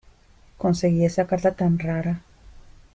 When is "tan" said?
1.51-1.77